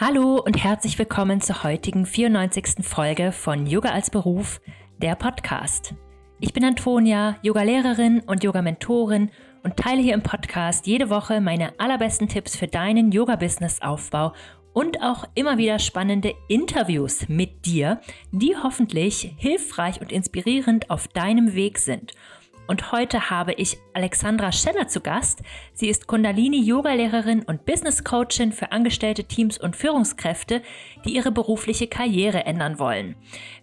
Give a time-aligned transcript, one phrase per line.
[0.00, 2.86] Hallo und herzlich willkommen zur heutigen 94.
[2.86, 4.60] Folge von Yoga als Beruf,
[4.98, 5.92] der Podcast.
[6.38, 9.32] Ich bin Antonia, Yogalehrerin und Yoga-Mentorin
[9.64, 14.34] und teile hier im Podcast jede Woche meine allerbesten Tipps für deinen Yoga-Business-Aufbau
[14.72, 21.56] und auch immer wieder spannende Interviews mit dir, die hoffentlich hilfreich und inspirierend auf deinem
[21.56, 22.12] Weg sind–
[22.68, 25.42] und heute habe ich Alexandra Scheller zu Gast.
[25.72, 30.62] Sie ist Kundalini-Yoga-Lehrerin und Business-Coachin für angestellte Teams und Führungskräfte,
[31.04, 33.16] die ihre berufliche Karriere ändern wollen.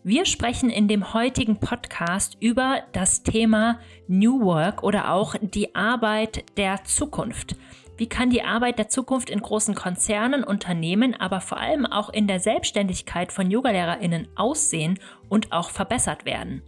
[0.03, 6.43] Wir sprechen in dem heutigen Podcast über das Thema New Work oder auch die Arbeit
[6.57, 7.55] der Zukunft.
[7.97, 12.27] Wie kann die Arbeit der Zukunft in großen Konzernen, Unternehmen, aber vor allem auch in
[12.27, 14.99] der Selbstständigkeit von Yogalehrerinnen aussehen
[15.29, 16.63] und auch verbessert werden?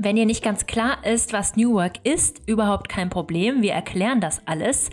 [0.00, 3.62] Wenn dir nicht ganz klar ist, was New Work ist, überhaupt kein Problem.
[3.62, 4.90] Wir erklären das alles.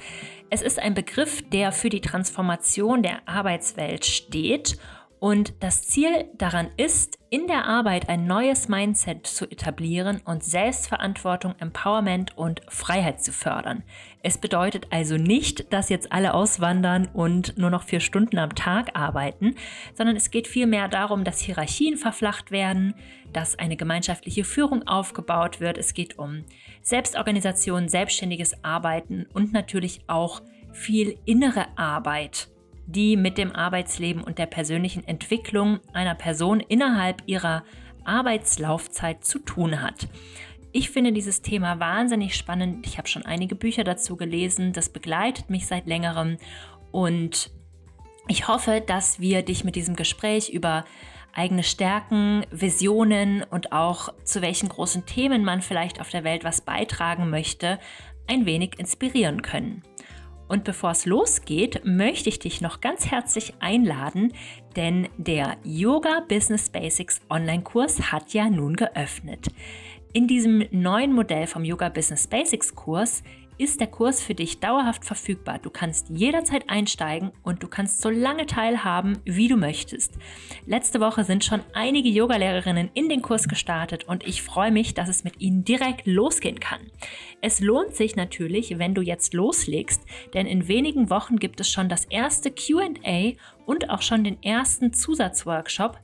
[0.50, 4.80] Es ist ein Begriff, der für die Transformation der Arbeitswelt steht
[5.20, 11.56] und das Ziel daran ist, in der Arbeit ein neues Mindset zu etablieren und Selbstverantwortung,
[11.60, 13.84] Empowerment und Freiheit zu fördern.
[14.24, 18.92] Es bedeutet also nicht, dass jetzt alle auswandern und nur noch vier Stunden am Tag
[18.94, 19.56] arbeiten,
[19.96, 22.94] sondern es geht vielmehr darum, dass Hierarchien verflacht werden,
[23.34, 25.78] dass eine gemeinschaftliche Führung aufgebaut wird.
[25.78, 26.46] Es geht um
[26.82, 32.50] Selbstorganisation, selbstständiges Arbeiten und natürlich auch viel innere Arbeit
[32.88, 37.64] die mit dem Arbeitsleben und der persönlichen Entwicklung einer Person innerhalb ihrer
[38.04, 40.08] Arbeitslaufzeit zu tun hat.
[40.72, 42.86] Ich finde dieses Thema wahnsinnig spannend.
[42.86, 44.74] Ich habe schon einige Bücher dazu gelesen.
[44.74, 46.38] Das begleitet mich seit längerem
[46.92, 47.52] und
[48.28, 50.84] ich hoffe, dass wir dich mit diesem Gespräch über
[51.32, 56.62] eigene Stärken, Visionen und auch zu welchen großen Themen man vielleicht auf der Welt was
[56.62, 57.80] beitragen möchte,
[58.28, 59.84] ein wenig inspirieren können.
[60.48, 64.34] Und bevor es losgeht, möchte ich dich noch ganz herzlich einladen,
[64.76, 69.48] denn der Yoga Business Basics Online-Kurs hat ja nun geöffnet.
[70.14, 73.24] In diesem neuen Modell vom Yoga Business Basics Kurs
[73.58, 75.60] ist der Kurs für dich dauerhaft verfügbar.
[75.60, 80.14] Du kannst jederzeit einsteigen und du kannst so lange teilhaben, wie du möchtest.
[80.66, 85.10] Letzte Woche sind schon einige Yogalehrerinnen in den Kurs gestartet und ich freue mich, dass
[85.10, 86.82] es mit ihnen direkt losgehen kann.
[87.42, 90.02] Es lohnt sich natürlich, wenn du jetzt loslegst,
[90.34, 93.34] denn in wenigen Wochen gibt es schon das erste QA
[93.66, 96.00] und auch schon den ersten Zusatzworkshop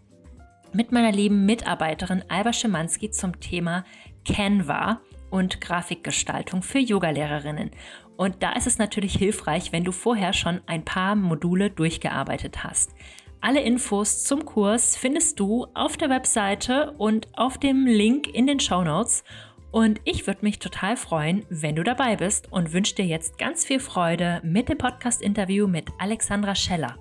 [0.73, 3.83] mit meiner lieben Mitarbeiterin Alba Schimanski zum Thema
[4.25, 7.71] Canva und Grafikgestaltung für Yogalehrerinnen.
[8.17, 12.91] Und da ist es natürlich hilfreich, wenn du vorher schon ein paar Module durchgearbeitet hast.
[13.39, 18.59] Alle Infos zum Kurs findest du auf der Webseite und auf dem Link in den
[18.59, 19.23] Show Notes.
[19.71, 23.65] Und ich würde mich total freuen, wenn du dabei bist und wünsche dir jetzt ganz
[23.65, 26.97] viel Freude mit dem Podcast-Interview mit Alexandra Scheller.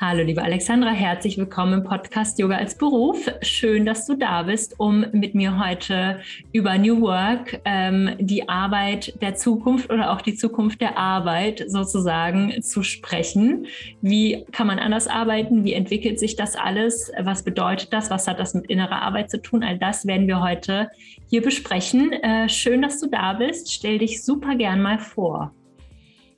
[0.00, 3.28] Hallo, liebe Alexandra, herzlich willkommen im Podcast Yoga als Beruf.
[3.42, 6.20] Schön, dass du da bist, um mit mir heute
[6.52, 12.62] über New Work, ähm, die Arbeit der Zukunft oder auch die Zukunft der Arbeit sozusagen
[12.62, 13.66] zu sprechen.
[14.00, 15.64] Wie kann man anders arbeiten?
[15.64, 17.10] Wie entwickelt sich das alles?
[17.20, 18.08] Was bedeutet das?
[18.08, 19.64] Was hat das mit innerer Arbeit zu tun?
[19.64, 20.90] All das werden wir heute
[21.28, 22.12] hier besprechen.
[22.12, 23.72] Äh, schön, dass du da bist.
[23.72, 25.52] Stell dich super gern mal vor.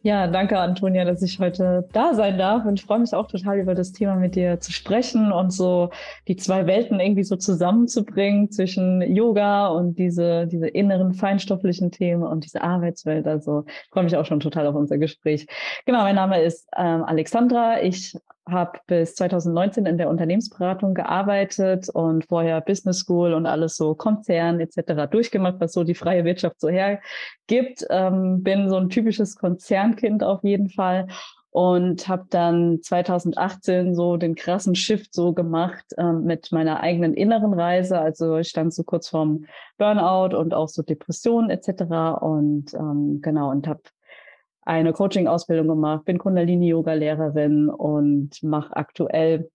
[0.03, 3.59] Ja, danke Antonia, dass ich heute da sein darf und ich freue mich auch total
[3.59, 5.91] über das Thema mit dir zu sprechen und so
[6.27, 12.45] die zwei Welten irgendwie so zusammenzubringen zwischen Yoga und diese, diese inneren feinstofflichen Themen und
[12.45, 13.27] diese Arbeitswelt.
[13.27, 15.47] Also ich freue mich auch schon total auf unser Gespräch.
[15.85, 17.83] Genau, mein Name ist ähm, Alexandra.
[17.83, 18.17] Ich
[18.49, 24.61] habe bis 2019 in der Unternehmensberatung gearbeitet und vorher Business School und alles so Konzern
[24.61, 25.11] etc.
[25.11, 27.87] durchgemacht, was so die freie Wirtschaft so hergibt.
[27.91, 31.07] Ähm, bin so ein typisches Konzernkind auf jeden Fall
[31.51, 37.53] und habe dann 2018 so den krassen Shift so gemacht ähm, mit meiner eigenen inneren
[37.53, 37.99] Reise.
[37.99, 39.47] Also ich stand so kurz vorm
[39.77, 42.23] Burnout und auch so Depressionen etc.
[42.23, 43.83] Und ähm, genau und habe
[44.71, 49.51] eine Coaching-Ausbildung gemacht, bin Kundalini-Yoga-Lehrerin und mache aktuell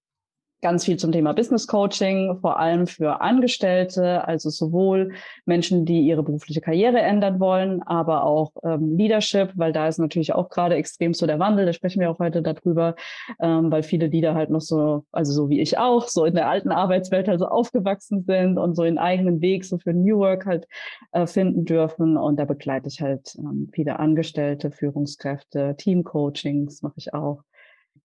[0.65, 5.12] ganz viel zum Thema Business Coaching, vor allem für Angestellte, also sowohl
[5.45, 10.33] Menschen, die ihre berufliche Karriere ändern wollen, aber auch ähm, Leadership, weil da ist natürlich
[10.33, 12.95] auch gerade extrem so der Wandel, da sprechen wir auch heute darüber,
[13.39, 16.50] ähm, weil viele Leader halt noch so, also so wie ich auch, so in der
[16.50, 20.47] alten Arbeitswelt halt so aufgewachsen sind und so ihren eigenen Weg so für New Work
[20.47, 20.67] halt
[21.12, 22.17] äh, finden dürfen.
[22.17, 27.44] Und da begleite ich halt ähm, viele Angestellte, Führungskräfte, Teamcoachings mache ich auch.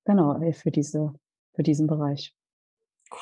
[0.05, 1.15] Genau, für diese,
[1.55, 2.35] für diesen Bereich.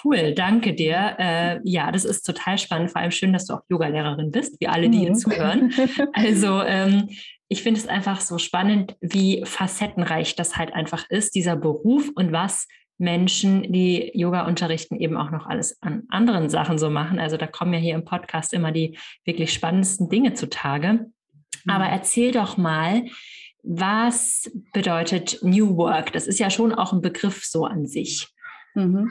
[0.04, 1.16] Cool, danke dir.
[1.18, 2.90] Äh, ja, das ist total spannend.
[2.90, 5.16] Vor allem schön, dass du auch Yogalehrerin bist, wie alle, die hier mhm.
[5.16, 5.72] zuhören.
[6.12, 7.08] Also ähm,
[7.48, 12.32] ich finde es einfach so spannend, wie facettenreich das halt einfach ist, dieser Beruf und
[12.32, 12.66] was
[12.98, 17.18] Menschen, die Yoga unterrichten, eben auch noch alles an anderen Sachen so machen.
[17.18, 20.92] Also da kommen ja hier im Podcast immer die wirklich spannendsten Dinge zutage.
[21.64, 21.70] Mhm.
[21.70, 23.04] Aber erzähl doch mal,
[23.62, 26.12] was bedeutet New Work?
[26.12, 28.28] Das ist ja schon auch ein Begriff so an sich.
[28.74, 29.10] Mhm.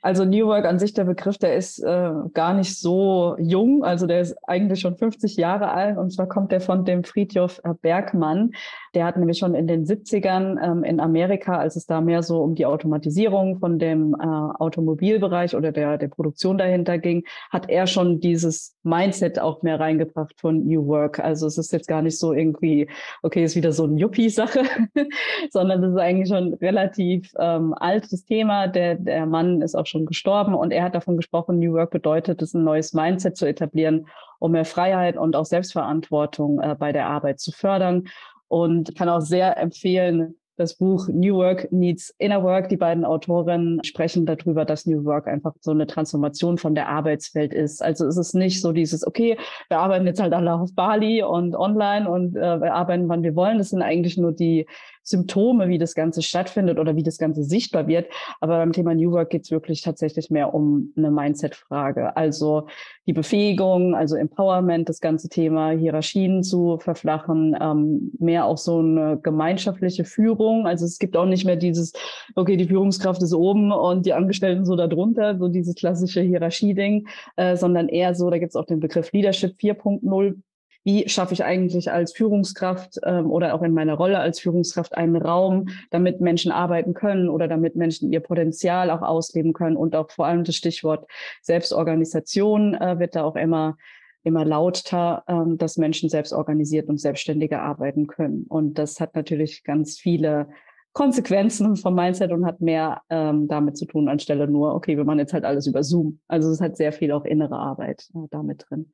[0.00, 3.84] Also New Work an sich, der Begriff, der ist äh, gar nicht so jung.
[3.84, 5.96] Also der ist eigentlich schon 50 Jahre alt.
[5.96, 8.52] Und zwar kommt der von dem Friedhof äh, Bergmann.
[8.94, 12.42] Der hat nämlich schon in den 70ern ähm, in Amerika, als es da mehr so
[12.42, 17.86] um die Automatisierung von dem äh, Automobilbereich oder der, der Produktion dahinter ging, hat er
[17.86, 21.20] schon dieses Mindset auch mehr reingebracht von New Work.
[21.20, 22.88] Also es ist jetzt gar nicht so irgendwie,
[23.22, 24.62] okay, ist wieder so eine Yuppie-Sache,
[25.50, 28.66] sondern das ist eigentlich schon relativ ähm, altes Thema.
[28.66, 32.42] Der, der Mann ist auch schon gestorben und er hat davon gesprochen, New Work bedeutet
[32.42, 34.06] es, ein neues Mindset zu etablieren,
[34.38, 38.04] um mehr Freiheit und auch Selbstverantwortung äh, bei der Arbeit zu fördern.
[38.48, 42.68] Und kann auch sehr empfehlen, das Buch New Work Needs Inner Work.
[42.68, 47.54] Die beiden Autorinnen sprechen darüber, dass New Work einfach so eine Transformation von der Arbeitswelt
[47.54, 47.82] ist.
[47.82, 51.56] Also es ist nicht so dieses, okay, wir arbeiten jetzt halt alle auf Bali und
[51.56, 53.58] online und äh, wir arbeiten, wann wir wollen.
[53.58, 54.66] Das sind eigentlich nur die
[55.02, 58.06] Symptome, wie das Ganze stattfindet oder wie das Ganze sichtbar wird.
[58.40, 62.16] Aber beim Thema New Work geht es wirklich tatsächlich mehr um eine Mindset-Frage.
[62.16, 62.66] Also
[63.06, 69.18] die Befähigung, also Empowerment, das ganze Thema Hierarchien zu verflachen, ähm, mehr auch so eine
[69.22, 70.66] gemeinschaftliche Führung.
[70.66, 71.92] Also es gibt auch nicht mehr dieses,
[72.36, 77.56] okay, die Führungskraft ist oben und die Angestellten so darunter, so dieses klassische Hierarchie-Ding, äh,
[77.56, 80.36] sondern eher so, da gibt es auch den Begriff Leadership 4.0
[80.84, 85.16] wie schaffe ich eigentlich als Führungskraft ähm, oder auch in meiner Rolle als Führungskraft einen
[85.16, 90.10] Raum, damit Menschen arbeiten können oder damit Menschen ihr Potenzial auch ausleben können und auch
[90.10, 91.06] vor allem das Stichwort
[91.42, 93.76] Selbstorganisation äh, wird da auch immer
[94.24, 98.44] immer lauter, ähm, dass Menschen selbst organisiert und selbstständiger arbeiten können.
[98.48, 100.48] Und das hat natürlich ganz viele
[100.92, 105.18] Konsequenzen vom Mindset und hat mehr ähm, damit zu tun, anstelle nur, okay, wir machen
[105.18, 106.20] jetzt halt alles über Zoom.
[106.28, 108.92] Also es hat sehr viel auch innere Arbeit äh, damit drin.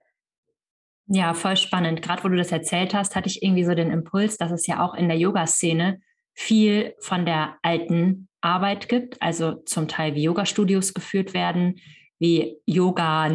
[1.09, 2.03] Ja, voll spannend.
[2.03, 4.85] Gerade wo du das erzählt hast, hatte ich irgendwie so den Impuls, dass es ja
[4.85, 6.01] auch in der Yoga-Szene
[6.35, 11.81] viel von der alten Arbeit gibt, also zum Teil wie Yoga-Studios geführt werden,
[12.19, 13.31] wie Yoga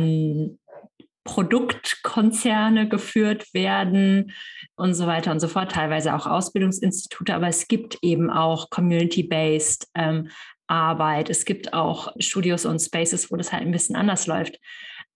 [1.25, 4.33] Produktkonzerne geführt werden
[4.75, 9.87] und so weiter und so fort, teilweise auch Ausbildungsinstitute, aber es gibt eben auch Community-based
[9.95, 10.29] ähm,
[10.67, 11.29] Arbeit.
[11.29, 14.59] Es gibt auch Studios und Spaces, wo das halt ein bisschen anders läuft.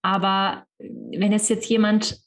[0.01, 2.17] Aber wenn jetzt jetzt jemand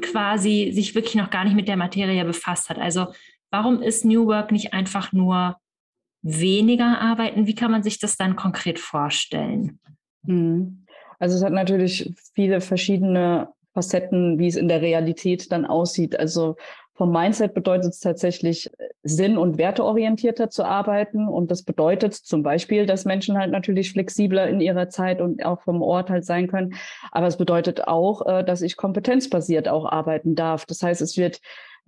[0.00, 2.78] quasi sich wirklich noch gar nicht mit der Materie befasst hat.
[2.78, 3.08] Also
[3.50, 5.56] warum ist New Work nicht einfach nur
[6.22, 7.46] weniger arbeiten?
[7.46, 9.80] Wie kann man sich das dann konkret vorstellen?
[10.26, 10.84] Hm.
[11.18, 16.18] Also es hat natürlich viele verschiedene Facetten, wie es in der Realität dann aussieht.
[16.18, 16.56] Also
[16.98, 18.68] vom Mindset bedeutet es tatsächlich,
[19.04, 21.28] sinn- und werteorientierter zu arbeiten.
[21.28, 25.62] Und das bedeutet zum Beispiel, dass Menschen halt natürlich flexibler in ihrer Zeit und auch
[25.62, 26.74] vom Ort halt sein können.
[27.12, 30.66] Aber es bedeutet auch, äh, dass ich kompetenzbasiert auch arbeiten darf.
[30.66, 31.40] Das heißt, es wird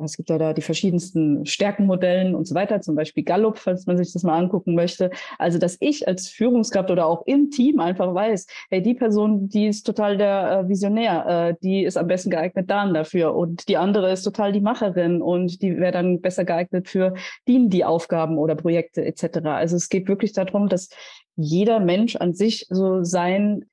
[0.05, 3.97] es gibt ja da die verschiedensten Stärkenmodellen und so weiter, zum Beispiel Gallup, falls man
[3.97, 5.11] sich das mal angucken möchte.
[5.39, 9.67] Also, dass ich als Führungskraft oder auch im Team einfach weiß, hey, die Person, die
[9.67, 13.77] ist total der äh, Visionär, äh, die ist am besten geeignet dann dafür und die
[13.77, 17.15] andere ist total die Macherin und die wäre dann besser geeignet für
[17.47, 19.39] die, die Aufgaben oder Projekte etc.
[19.45, 20.89] Also es geht wirklich darum, dass
[21.37, 23.65] jeder Mensch an sich so sein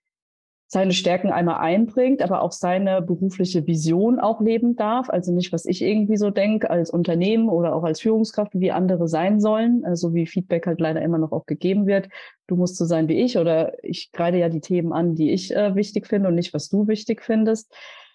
[0.69, 5.09] seine Stärken einmal einbringt, aber auch seine berufliche Vision auch leben darf.
[5.09, 9.07] Also nicht, was ich irgendwie so denke als Unternehmen oder auch als Führungskraft, wie andere
[9.07, 12.09] sein sollen, also wie Feedback halt leider immer noch auch gegeben wird.
[12.47, 15.55] Du musst so sein wie ich oder ich greide ja die Themen an, die ich
[15.55, 17.73] äh, wichtig finde und nicht, was du wichtig findest.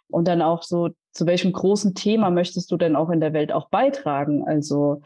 [0.09, 3.51] Und dann auch so, zu welchem großen Thema möchtest du denn auch in der Welt
[3.51, 4.45] auch beitragen?
[4.47, 5.01] Also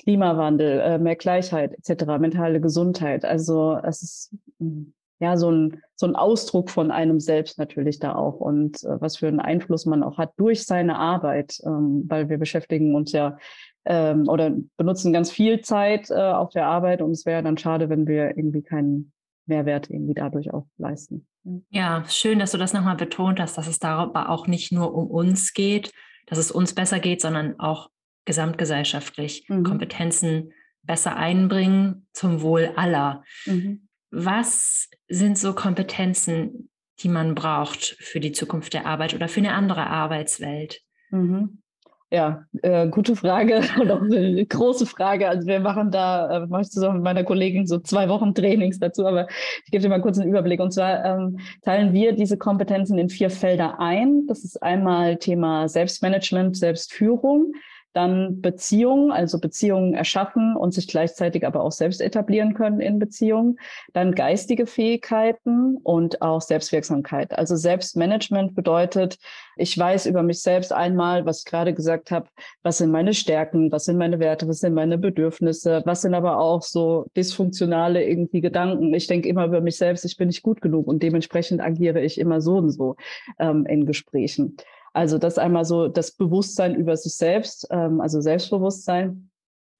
[0.00, 3.24] Klimawandel, äh, mehr Gleichheit etc., mentale Gesundheit.
[3.24, 8.14] Also es ist hm, ja, so ein, so ein Ausdruck von einem selbst natürlich da
[8.14, 12.28] auch und äh, was für einen Einfluss man auch hat durch seine Arbeit, ähm, weil
[12.28, 13.36] wir beschäftigen uns ja
[13.84, 17.88] ähm, oder benutzen ganz viel Zeit äh, auf der Arbeit und es wäre dann schade,
[17.88, 19.12] wenn wir irgendwie keinen
[19.46, 21.26] Mehrwert irgendwie dadurch auch leisten.
[21.70, 25.06] Ja, schön, dass du das nochmal betont hast, dass es darüber auch nicht nur um
[25.06, 25.90] uns geht,
[26.26, 27.88] dass es uns besser geht, sondern auch
[28.26, 29.64] gesamtgesellschaftlich mhm.
[29.64, 33.24] Kompetenzen besser einbringen zum Wohl aller.
[33.46, 33.87] Mhm.
[34.10, 39.52] Was sind so Kompetenzen, die man braucht für die Zukunft der Arbeit oder für eine
[39.52, 40.80] andere Arbeitswelt?
[41.10, 41.62] Mhm.
[42.10, 45.28] Ja, äh, gute Frage und auch eine große Frage.
[45.28, 48.78] Also wir machen da, äh, mache ich zusammen mit meiner Kollegin so zwei Wochen Trainings
[48.78, 49.28] dazu, aber
[49.64, 50.60] ich gebe dir mal kurz einen Überblick.
[50.60, 54.26] Und zwar ähm, teilen wir diese Kompetenzen in vier Felder ein.
[54.26, 57.52] Das ist einmal Thema Selbstmanagement, Selbstführung
[57.92, 63.58] dann Beziehungen, also Beziehungen erschaffen und sich gleichzeitig aber auch selbst etablieren können in Beziehungen,
[63.92, 67.36] dann geistige Fähigkeiten und auch Selbstwirksamkeit.
[67.36, 69.18] Also Selbstmanagement bedeutet,
[69.56, 72.28] ich weiß über mich selbst einmal, was ich gerade gesagt habe,
[72.62, 76.38] was sind meine Stärken, was sind meine Werte, was sind meine Bedürfnisse, was sind aber
[76.38, 78.94] auch so dysfunktionale irgendwie Gedanken.
[78.94, 82.18] Ich denke immer über mich selbst, ich bin nicht gut genug und dementsprechend agiere ich
[82.18, 82.96] immer so und so
[83.38, 84.56] ähm, in Gesprächen.
[84.92, 89.30] Also das einmal so das Bewusstsein über sich selbst, ähm, also Selbstbewusstsein.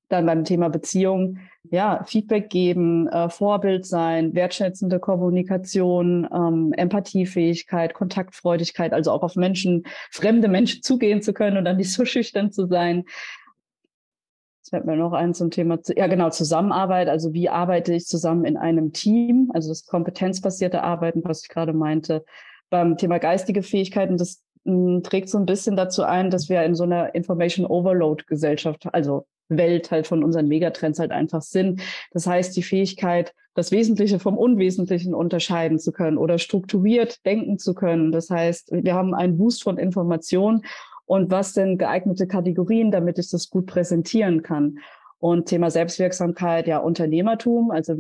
[0.09, 1.39] Dann beim Thema Beziehung,
[1.71, 9.85] ja, Feedback geben, äh, Vorbild sein, wertschätzende Kommunikation, ähm, Empathiefähigkeit, Kontaktfreudigkeit, also auch auf Menschen,
[10.11, 13.05] fremde Menschen zugehen zu können und dann nicht so schüchtern zu sein.
[14.69, 17.09] Jetzt fällt mir noch ein zum Thema, ja genau, Zusammenarbeit.
[17.09, 19.51] Also wie arbeite ich zusammen in einem Team?
[19.53, 22.25] Also das kompetenzbasierte Arbeiten, was ich gerade meinte.
[22.71, 24.43] Beim Thema geistige Fähigkeiten, das
[25.03, 29.27] trägt so ein bisschen dazu ein, dass wir in so einer Information Overload Gesellschaft, also
[29.49, 31.81] Welt halt von unseren Megatrends halt einfach sind.
[32.13, 37.75] Das heißt, die Fähigkeit, das Wesentliche vom Unwesentlichen unterscheiden zu können oder strukturiert denken zu
[37.75, 38.13] können.
[38.13, 40.63] Das heißt, wir haben einen Boost von Informationen
[41.07, 44.79] und was denn geeignete Kategorien, damit ich das gut präsentieren kann.
[45.19, 47.97] Und Thema Selbstwirksamkeit, ja, Unternehmertum, also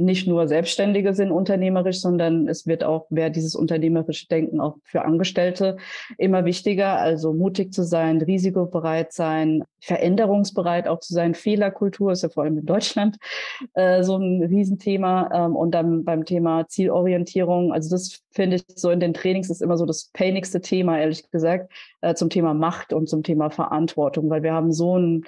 [0.00, 5.04] nicht nur Selbstständige sind unternehmerisch, sondern es wird auch, wer dieses unternehmerische Denken auch für
[5.04, 5.76] Angestellte
[6.16, 6.98] immer wichtiger.
[6.98, 11.34] Also mutig zu sein, risikobereit sein, veränderungsbereit auch zu sein.
[11.34, 13.18] Fehlerkultur ist ja vor allem in Deutschland
[13.74, 15.30] äh, so ein Riesenthema.
[15.32, 19.62] Ähm, und dann beim Thema Zielorientierung, also das finde ich so in den Trainings ist
[19.62, 24.30] immer so das painigste Thema, ehrlich gesagt, äh, zum Thema Macht und zum Thema Verantwortung,
[24.30, 25.24] weil wir haben so ein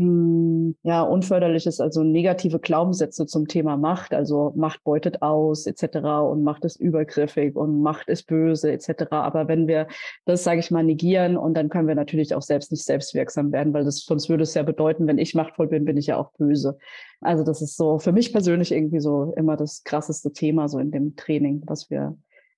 [0.00, 5.98] hm, ja, unförderliches, also negative Glaubenssätze zum Thema Macht, also Macht beutet aus etc.
[6.30, 9.08] und Macht ist übergriffig und Macht ist böse etc.
[9.10, 9.88] Aber wenn wir
[10.24, 13.74] das, sage ich mal, negieren und dann können wir natürlich auch selbst nicht selbstwirksam werden,
[13.74, 16.32] weil das sonst würde es ja bedeuten, wenn ich machtvoll bin, bin ich ja auch
[16.32, 16.78] böse.
[17.20, 20.92] Also das ist so für mich persönlich irgendwie so immer das krasseste Thema so in
[20.92, 22.16] dem Training, was wir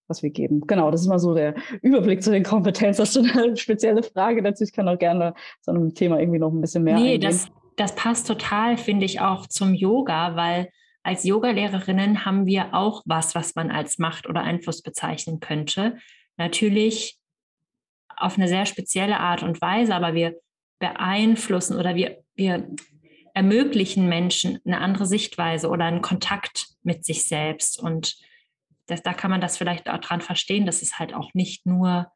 [0.09, 0.61] was wir geben.
[0.67, 3.03] Genau, das ist mal so der Überblick zu den Kompetenzen.
[3.03, 4.65] Hast du eine spezielle Frage dazu?
[4.65, 7.21] Ich kann auch gerne zu einem Thema irgendwie noch ein bisschen mehr nee, eingehen.
[7.23, 10.69] Das, das passt total, finde ich, auch zum Yoga, weil
[11.03, 15.97] als Yogalehrerinnen haben wir auch was, was man als Macht oder Einfluss bezeichnen könnte.
[16.37, 17.19] Natürlich
[18.17, 20.37] auf eine sehr spezielle Art und Weise, aber wir
[20.79, 22.69] beeinflussen oder wir, wir
[23.35, 27.81] ermöglichen Menschen eine andere Sichtweise oder einen Kontakt mit sich selbst.
[27.81, 28.17] Und
[28.87, 32.11] das, da kann man das vielleicht daran verstehen, dass es halt auch nicht nur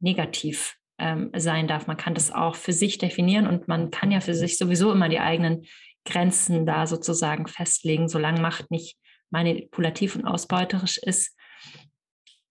[0.00, 1.86] negativ ähm, sein darf.
[1.86, 5.08] Man kann das auch für sich definieren und man kann ja für sich sowieso immer
[5.08, 5.64] die eigenen
[6.04, 8.08] Grenzen da sozusagen festlegen.
[8.08, 8.96] Solange Macht nicht
[9.30, 11.36] manipulativ und ausbeuterisch ist,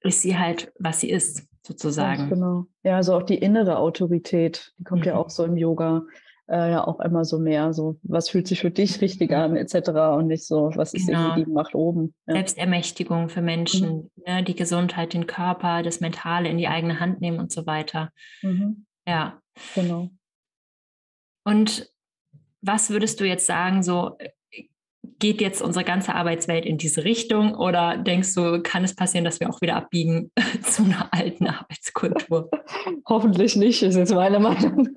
[0.02, 2.24] ist sie halt, was sie ist, sozusagen.
[2.24, 2.66] Ja, genau.
[2.84, 5.08] Ja, also auch die innere Autorität, die kommt mhm.
[5.08, 6.04] ja auch so im Yoga
[6.50, 9.90] äh, ja auch immer so mehr so, was fühlt sich für dich richtig an, etc.
[10.18, 11.30] und nicht so, was ist genau.
[11.30, 12.14] irgendwie die Macht oben.
[12.28, 12.36] Ja.
[12.36, 14.24] Selbstermächtigung für Menschen, mhm.
[14.26, 18.12] ne, die Gesundheit, den Körper, das Mentale in die eigene Hand nehmen und so weiter.
[18.42, 18.86] Mhm.
[19.08, 19.42] Ja.
[19.76, 20.10] Genau.
[21.46, 21.92] Und
[22.62, 24.18] was würdest du jetzt sagen, so
[25.20, 29.40] geht jetzt unsere ganze Arbeitswelt in diese Richtung oder denkst du, kann es passieren, dass
[29.40, 30.32] wir auch wieder abbiegen
[30.64, 32.50] zu einer alten Arbeitskultur?
[33.08, 34.90] Hoffentlich nicht, ist jetzt meine Meinung.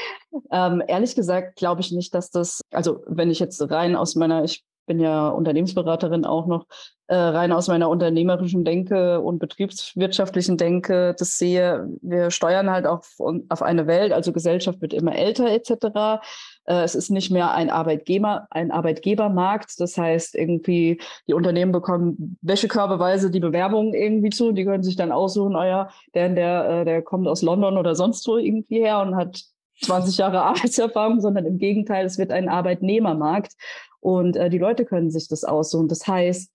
[0.52, 4.44] ähm, ehrlich gesagt glaube ich nicht, dass das, also wenn ich jetzt rein aus meiner,
[4.44, 6.66] ich bin ja Unternehmensberaterin auch noch,
[7.06, 13.16] äh, rein aus meiner unternehmerischen Denke und betriebswirtschaftlichen Denke das sehe, wir steuern halt auf,
[13.48, 16.20] auf eine Welt, also Gesellschaft wird immer älter etc.
[16.64, 19.78] Äh, es ist nicht mehr ein Arbeitgeber, ein Arbeitgebermarkt.
[19.78, 24.50] Das heißt, irgendwie die Unternehmen bekommen wäschekörbeweise die Bewerbungen irgendwie zu.
[24.50, 28.26] Die können sich dann aussuchen, oh der, der, äh, der kommt aus London oder sonst
[28.26, 29.40] wo irgendwie her und hat
[29.82, 33.54] 20 Jahre Arbeitserfahrung, sondern im Gegenteil, es wird ein Arbeitnehmermarkt
[34.00, 35.88] und äh, die Leute können sich das aussuchen.
[35.88, 36.50] Das heißt,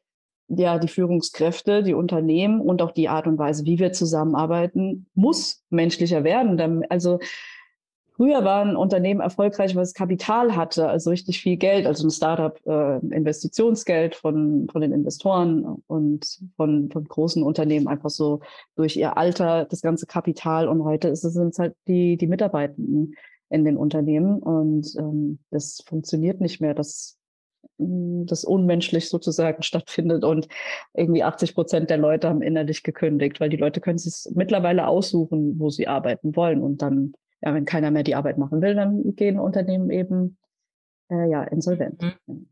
[0.47, 5.63] ja, die Führungskräfte, die Unternehmen und auch die Art und Weise, wie wir zusammenarbeiten, muss
[5.69, 6.85] menschlicher werden.
[6.89, 7.19] Also
[8.15, 12.11] Früher war ein Unternehmen erfolgreich, weil es Kapital hatte, also richtig viel Geld, also ein
[12.11, 18.39] Startup, äh, Investitionsgeld von, von den Investoren und von, von großen Unternehmen einfach so
[18.77, 20.69] durch ihr Alter, das ganze Kapital.
[20.69, 23.15] Und heute ist es halt die, die Mitarbeitenden
[23.49, 24.39] in den Unternehmen.
[24.39, 27.17] Und ähm, das funktioniert nicht mehr, dass
[27.77, 30.47] das unmenschlich sozusagen stattfindet und
[30.93, 35.59] irgendwie 80 Prozent der Leute haben innerlich gekündigt, weil die Leute können sich mittlerweile aussuchen,
[35.59, 39.15] wo sie arbeiten wollen und dann ja, wenn keiner mehr die Arbeit machen will, dann
[39.15, 40.37] gehen Unternehmen eben
[41.09, 42.01] äh, ja insolvent.
[42.01, 42.49] Mhm.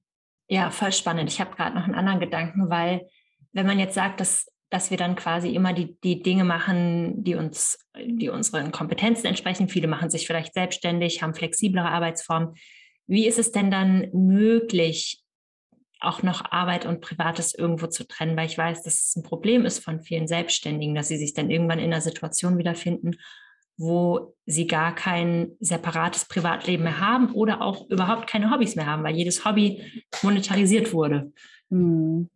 [0.47, 1.31] Ja, voll spannend.
[1.31, 3.07] Ich habe gerade noch einen anderen Gedanken, weil
[3.53, 7.35] wenn man jetzt sagt, dass, dass wir dann quasi immer die, die Dinge machen, die
[7.35, 12.55] uns, die unseren Kompetenzen entsprechen, viele machen sich vielleicht selbstständig, haben flexiblere Arbeitsformen.
[13.13, 15.23] Wie ist es denn dann möglich,
[15.99, 19.65] auch noch Arbeit und Privates irgendwo zu trennen, weil ich weiß, dass es ein Problem
[19.65, 23.11] ist von vielen Selbstständigen, dass sie sich dann irgendwann in einer Situation wiederfinden,
[23.77, 29.03] wo sie gar kein separates Privatleben mehr haben oder auch überhaupt keine Hobbys mehr haben,
[29.03, 31.31] weil jedes Hobby monetarisiert wurde.
[31.69, 32.31] Mhm.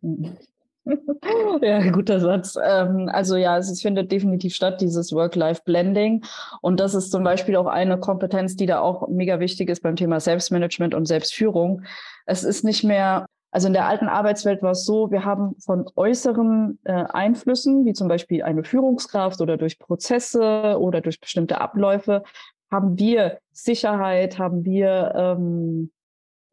[1.62, 2.56] Ja, guter Satz.
[2.62, 6.24] Ähm, also ja, es findet definitiv statt, dieses Work-Life-Blending.
[6.60, 9.96] Und das ist zum Beispiel auch eine Kompetenz, die da auch mega wichtig ist beim
[9.96, 11.82] Thema Selbstmanagement und Selbstführung.
[12.26, 15.88] Es ist nicht mehr also in der alten Arbeitswelt war es so, wir haben von
[15.96, 22.24] äußeren äh, Einflüssen, wie zum Beispiel eine Führungskraft oder durch Prozesse oder durch bestimmte Abläufe,
[22.70, 25.90] haben wir Sicherheit, haben wir ähm,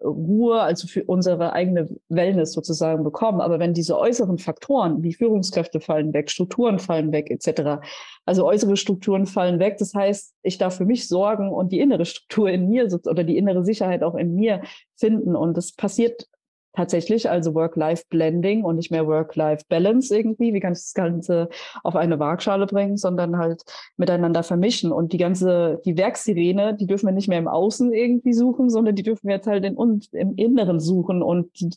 [0.04, 3.42] Ruhe, also für unsere eigene Wellness sozusagen bekommen.
[3.42, 7.82] Aber wenn diese äußeren Faktoren wie Führungskräfte fallen weg, Strukturen fallen weg, etc.,
[8.26, 12.06] also äußere Strukturen fallen weg, das heißt, ich darf für mich sorgen und die innere
[12.06, 14.62] Struktur in mir oder die innere Sicherheit auch in mir
[14.96, 15.36] finden.
[15.36, 16.28] Und das passiert
[16.76, 20.54] tatsächlich, also Work-Life-Blending und nicht mehr Work-Life-Balance irgendwie.
[20.54, 21.50] Wie kann ich das Ganze
[21.84, 23.64] auf eine Waagschale bringen, sondern halt
[23.98, 24.92] miteinander vermischen.
[24.92, 28.96] Und die ganze, die Werksirene, die dürfen wir nicht mehr im Außen irgendwie suchen, sondern
[28.96, 29.76] die dürfen wir jetzt halt in
[30.12, 31.22] im Inneren suchen.
[31.22, 31.70] Und die,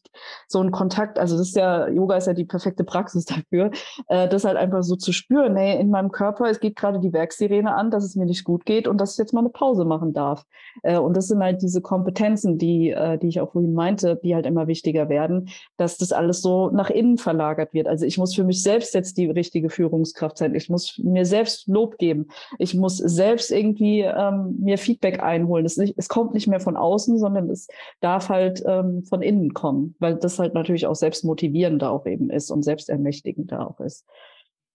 [0.46, 3.70] so ein Kontakt, also das ist ja, Yoga ist ja die perfekte Praxis dafür,
[4.08, 7.12] äh, das halt einfach so zu spüren, hey, in meinem Körper, es geht gerade die
[7.12, 9.84] Werksirene an, dass es mir nicht gut geht und dass ich jetzt mal eine Pause
[9.84, 10.44] machen darf.
[10.82, 14.34] Äh, und das sind halt diese Kompetenzen, die, äh, die ich auch vorhin meinte, die
[14.34, 17.86] halt immer wichtig wichtiger werden, dass das alles so nach innen verlagert wird.
[17.86, 20.54] Also ich muss für mich selbst jetzt die richtige Führungskraft sein.
[20.54, 22.28] Ich muss mir selbst Lob geben.
[22.58, 25.66] Ich muss selbst irgendwie ähm, mir Feedback einholen.
[25.66, 27.68] Es, nicht, es kommt nicht mehr von außen, sondern es
[28.00, 32.30] darf halt ähm, von innen kommen, weil das halt natürlich auch selbst motivierender auch eben
[32.30, 34.06] ist und selbstermächtigender auch ist.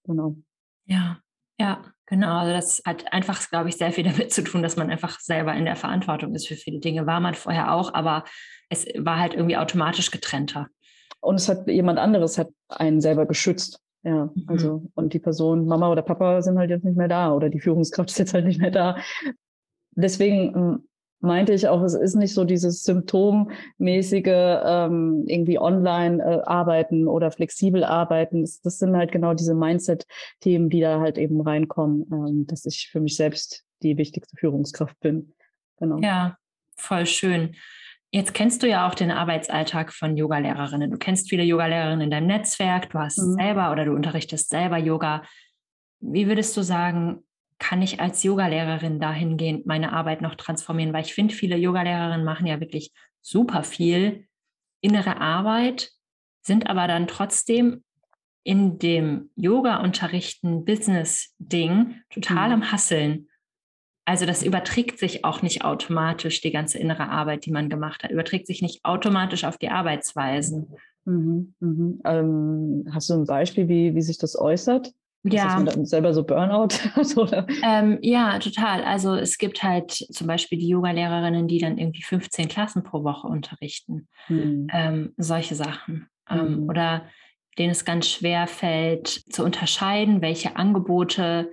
[0.06, 0.36] Genau.
[0.86, 1.18] Ja,
[1.60, 2.40] ja, genau.
[2.40, 5.54] Also das hat einfach, glaube ich, sehr viel damit zu tun, dass man einfach selber
[5.54, 7.06] in der Verantwortung ist für viele Dinge.
[7.06, 8.24] War man vorher auch, aber
[8.70, 10.68] es war halt irgendwie automatisch getrennter.
[11.20, 13.80] Und es hat jemand anderes hat einen selber geschützt.
[14.04, 14.46] Ja, mhm.
[14.48, 17.62] also und die Person, Mama oder Papa sind halt jetzt nicht mehr da oder die
[17.62, 18.98] Führungskraft ist jetzt halt nicht mehr da.
[19.96, 20.88] Deswegen ähm,
[21.24, 27.32] meinte ich auch, es ist nicht so dieses symptommäßige ähm, irgendwie online äh, arbeiten oder
[27.32, 28.42] flexibel arbeiten.
[28.42, 32.90] Das, das, sind halt genau diese Mindset-Themen, die da halt eben reinkommen, ähm, dass ich
[32.92, 35.34] für mich selbst die wichtigste Führungskraft bin.
[35.78, 36.00] Genau.
[36.00, 36.38] Ja,
[36.76, 37.56] voll schön.
[38.12, 40.92] Jetzt kennst du ja auch den Arbeitsalltag von Yogalehrerinnen.
[40.92, 43.34] Du kennst viele Yogalehrerinnen in deinem Netzwerk, du hast mhm.
[43.34, 45.24] selber oder du unterrichtest selber Yoga.
[46.00, 47.24] Wie würdest du sagen,
[47.64, 50.92] kann ich als Yogalehrerin dahingehend meine Arbeit noch transformieren?
[50.92, 54.28] Weil ich finde, viele Yogalehrerinnen machen ja wirklich super viel
[54.82, 55.92] innere Arbeit,
[56.42, 57.86] sind aber dann trotzdem
[58.44, 62.54] in dem Yoga-Unterrichten Business-Ding total mhm.
[62.54, 63.30] am Hasseln
[64.06, 68.12] also das überträgt sich auch nicht automatisch, die ganze innere Arbeit, die man gemacht hat,
[68.12, 70.76] überträgt sich nicht automatisch auf die Arbeitsweisen.
[71.06, 72.02] Mhm, mhm.
[72.04, 74.94] Ähm, hast du ein Beispiel, wie, wie sich das äußert?
[75.24, 75.60] Ja.
[75.62, 77.48] Dass man selber so Burnout hat?
[77.64, 78.84] Ähm, ja, total.
[78.84, 83.28] Also es gibt halt zum Beispiel die Yoga-Lehrerinnen, die dann irgendwie 15 Klassen pro Woche
[83.28, 84.08] unterrichten.
[84.28, 84.68] Mhm.
[84.72, 86.08] Ähm, solche Sachen.
[86.30, 86.70] Ähm, mhm.
[86.70, 87.06] oder
[87.58, 91.52] denen es ganz schwer fällt zu unterscheiden, welche Angebote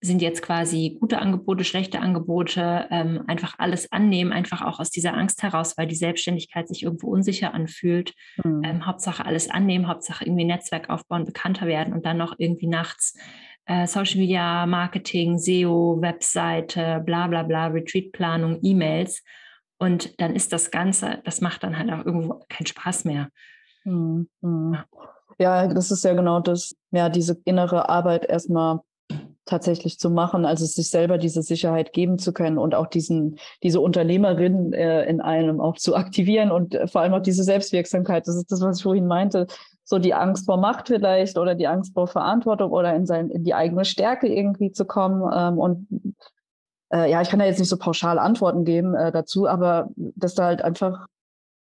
[0.00, 5.14] sind jetzt quasi gute Angebote, schlechte Angebote, ähm, einfach alles annehmen, einfach auch aus dieser
[5.14, 8.12] Angst heraus, weil die Selbstständigkeit sich irgendwo unsicher anfühlt.
[8.44, 8.62] Mhm.
[8.64, 13.18] Ähm, Hauptsache alles annehmen, Hauptsache irgendwie Netzwerk aufbauen, bekannter werden und dann noch irgendwie nachts
[13.66, 19.22] äh, Social Media, Marketing, SEO, Webseite, bla bla bla, Retreatplanung, E-Mails.
[19.78, 23.28] Und dann ist das Ganze, das macht dann halt auch irgendwo keinen Spaß mehr.
[23.84, 24.28] Mhm.
[24.42, 24.84] Ja.
[25.38, 28.80] ja, das ist ja genau das, ja, diese innere Arbeit erstmal
[29.46, 33.80] tatsächlich zu machen, also sich selber diese Sicherheit geben zu können und auch diesen, diese
[33.80, 38.26] Unternehmerin äh, in einem auch zu aktivieren und äh, vor allem auch diese Selbstwirksamkeit.
[38.26, 39.46] Das ist das, was ich vorhin meinte.
[39.84, 43.44] So die Angst vor Macht vielleicht oder die Angst vor Verantwortung oder in sein, in
[43.44, 45.22] die eigene Stärke irgendwie zu kommen.
[45.32, 45.86] Ähm, und
[46.92, 50.34] äh, ja, ich kann da jetzt nicht so pauschal Antworten geben äh, dazu, aber dass
[50.34, 51.06] da halt einfach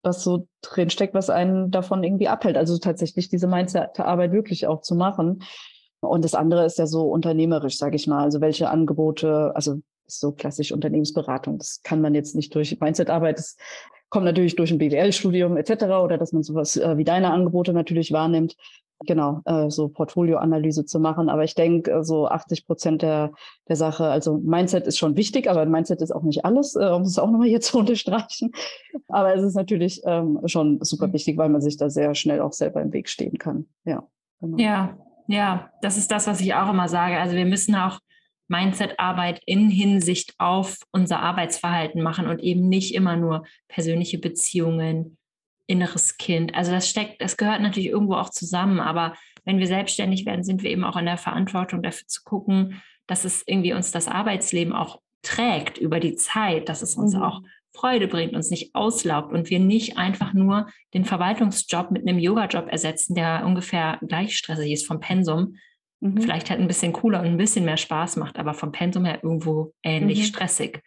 [0.03, 2.57] was so drin steckt, was einen davon irgendwie abhält.
[2.57, 5.43] Also tatsächlich diese Mindset-Arbeit wirklich auch zu machen.
[6.01, 8.23] Und das andere ist ja so unternehmerisch, sage ich mal.
[8.23, 11.57] Also welche Angebote, also so klassisch Unternehmensberatung.
[11.57, 13.37] Das kann man jetzt nicht durch Mindset-Arbeit.
[13.37, 13.57] Das
[14.09, 15.83] kommt natürlich durch ein BWL-Studium etc.
[16.03, 18.55] oder dass man sowas äh, wie deine Angebote natürlich wahrnimmt
[19.05, 21.29] genau, äh, so Portfolioanalyse zu machen.
[21.29, 23.31] Aber ich denke, äh, so 80 Prozent der,
[23.67, 27.03] der Sache, also Mindset ist schon wichtig, aber Mindset ist auch nicht alles, äh, um
[27.03, 28.51] es auch nochmal hier zu unterstreichen.
[29.07, 31.13] Aber es ist natürlich ähm, schon super mhm.
[31.13, 33.67] wichtig, weil man sich da sehr schnell auch selber im Weg stehen kann.
[33.85, 34.07] Ja,
[34.41, 34.57] genau.
[34.57, 34.97] Ja,
[35.29, 37.19] ja, das ist das, was ich auch immer sage.
[37.19, 37.99] Also wir müssen auch
[38.47, 45.17] Mindset-Arbeit in Hinsicht auf unser Arbeitsverhalten machen und eben nicht immer nur persönliche Beziehungen,
[45.67, 46.55] inneres Kind.
[46.55, 49.13] Also das steckt, das gehört natürlich irgendwo auch zusammen, aber
[49.45, 53.23] wenn wir selbstständig werden, sind wir eben auch in der Verantwortung dafür zu gucken, dass
[53.23, 57.21] es irgendwie uns das Arbeitsleben auch trägt über die Zeit, dass es uns mhm.
[57.21, 57.41] auch
[57.73, 62.67] Freude bringt, uns nicht auslaugt und wir nicht einfach nur den Verwaltungsjob mit einem Yoga-Job
[62.69, 65.55] ersetzen, der ungefähr gleich stressig ist vom Pensum.
[65.99, 66.21] Mhm.
[66.21, 69.19] Vielleicht halt ein bisschen cooler und ein bisschen mehr Spaß macht, aber vom Pensum her
[69.21, 70.23] irgendwo ähnlich mhm.
[70.23, 70.81] stressig.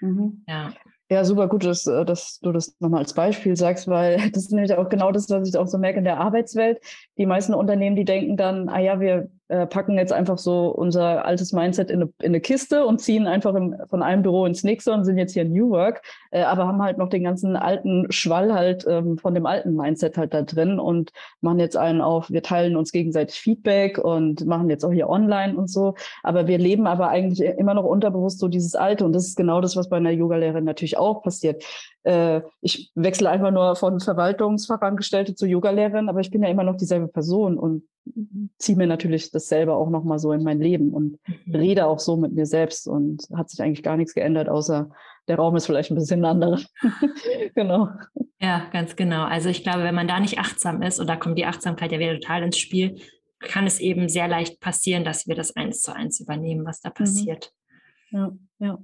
[0.00, 0.44] Mhm.
[0.48, 0.72] Ja.
[1.10, 4.52] Ja, super gut, dass, äh, dass du das nochmal als Beispiel sagst, weil das ist
[4.52, 6.78] nämlich auch genau das, was ich auch so merke in der Arbeitswelt.
[7.18, 11.24] Die meisten Unternehmen, die denken dann, ah ja, wir äh, packen jetzt einfach so unser
[11.24, 14.64] altes Mindset in eine, in eine Kiste und ziehen einfach im, von einem Büro ins
[14.64, 17.56] nächste und sind jetzt hier in New Work, äh, aber haben halt noch den ganzen
[17.56, 22.00] alten Schwall halt ähm, von dem alten Mindset halt da drin und machen jetzt einen
[22.00, 25.94] auf, wir teilen uns gegenseitig Feedback und machen jetzt auch hier online und so.
[26.22, 29.60] Aber wir leben aber eigentlich immer noch unterbewusst so dieses Alte und das ist genau
[29.60, 31.62] das, was bei einer Yogalehrerin natürlich auch passiert.
[32.04, 36.76] Äh, ich wechsle einfach nur von Verwaltungsfachangestellte zu Yogalehrerin, aber ich bin ja immer noch
[36.76, 37.82] dieselbe Person und
[38.58, 41.54] ziehe mir natürlich dasselbe auch nochmal so in mein Leben und mhm.
[41.54, 44.90] rede auch so mit mir selbst und hat sich eigentlich gar nichts geändert, außer
[45.28, 46.60] der Raum ist vielleicht ein bisschen anderer.
[47.54, 47.88] genau.
[48.40, 49.24] Ja, ganz genau.
[49.24, 51.98] Also ich glaube, wenn man da nicht achtsam ist, und da kommt die Achtsamkeit ja
[51.98, 53.00] wieder total ins Spiel,
[53.40, 56.90] kann es eben sehr leicht passieren, dass wir das eins zu eins übernehmen, was da
[56.90, 56.94] mhm.
[56.94, 57.52] passiert.
[58.10, 58.78] Ja, ja.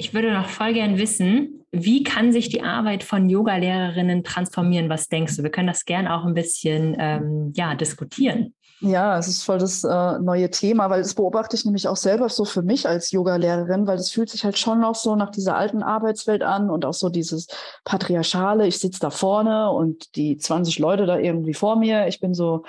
[0.00, 4.88] Ich würde noch voll gern wissen, wie kann sich die Arbeit von Yoga-Lehrerinnen transformieren?
[4.88, 5.42] Was denkst du?
[5.42, 8.54] Wir können das gern auch ein bisschen ähm, ja, diskutieren.
[8.80, 12.28] Ja, es ist voll das äh, neue Thema, weil das beobachte ich nämlich auch selber
[12.28, 15.56] so für mich als Yoga-Lehrerin, weil es fühlt sich halt schon noch so nach dieser
[15.56, 17.48] alten Arbeitswelt an und auch so dieses
[17.84, 18.68] Patriarchale.
[18.68, 22.06] Ich sitze da vorne und die 20 Leute da irgendwie vor mir.
[22.06, 22.62] Ich bin so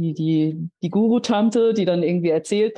[0.00, 2.76] die, die, die Guru-Tante, die dann irgendwie erzählt,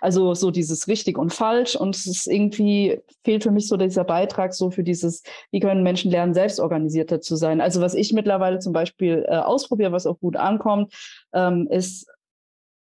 [0.00, 1.76] also so dieses richtig und falsch.
[1.76, 5.82] Und es ist irgendwie, fehlt für mich so dieser Beitrag so für dieses, wie können
[5.82, 7.60] Menschen lernen, selbstorganisierter zu sein.
[7.60, 10.92] Also was ich mittlerweile zum Beispiel äh, ausprobiere, was auch gut ankommt,
[11.32, 12.06] ähm, ist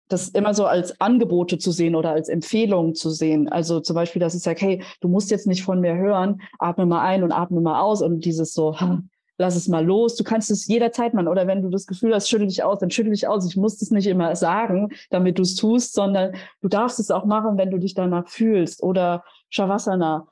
[0.09, 3.48] das immer so als Angebote zu sehen oder als Empfehlungen zu sehen.
[3.48, 6.87] Also zum Beispiel, dass ich sage, hey, du musst jetzt nicht von mir hören, atme
[6.87, 10.16] mal ein und atme mal aus und dieses so, hm, lass es mal los.
[10.16, 11.29] Du kannst es jederzeit machen.
[11.29, 13.47] Oder wenn du das Gefühl hast, schüttel dich aus, dann schüttel dich aus.
[13.49, 17.25] Ich muss das nicht immer sagen, damit du es tust, sondern du darfst es auch
[17.25, 18.83] machen, wenn du dich danach fühlst.
[18.83, 20.27] Oder Shavasana.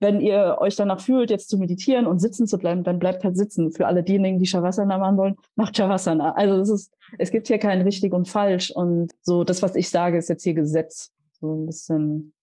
[0.00, 3.36] Wenn ihr euch danach fühlt, jetzt zu meditieren und sitzen zu bleiben, dann bleibt halt
[3.36, 3.72] sitzen.
[3.72, 6.34] Für alle diejenigen, die Shavasana machen wollen, macht Shavasana.
[6.34, 8.70] Also es ist, es gibt hier kein richtig und falsch.
[8.70, 11.12] Und so das, was ich sage, ist jetzt hier Gesetz.
[11.40, 12.33] So ein bisschen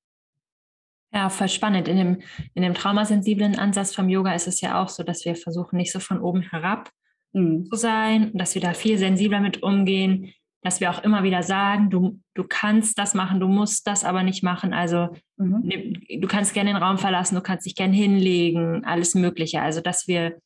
[1.14, 1.88] ja, voll spannend.
[1.88, 2.22] In dem,
[2.54, 5.92] in dem traumasensiblen Ansatz vom Yoga ist es ja auch so, dass wir versuchen, nicht
[5.92, 6.90] so von oben herab
[7.34, 7.66] mhm.
[7.66, 11.90] zu sein, dass wir da viel sensibler mit umgehen, dass wir auch immer wieder sagen,
[11.90, 14.74] du, du kannst das machen, du musst das aber nicht machen.
[14.74, 15.98] Also mhm.
[16.20, 19.62] du kannst gerne den Raum verlassen, du kannst dich gerne hinlegen, alles Mögliche.
[19.62, 20.38] Also dass wir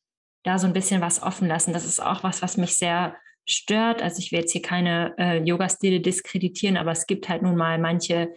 [0.42, 1.72] da so ein bisschen was offen lassen.
[1.72, 4.00] Das ist auch was, was mich sehr stört.
[4.00, 7.78] Also ich will jetzt hier keine äh, Yoga-Stile diskreditieren, aber es gibt halt nun mal
[7.78, 8.32] manche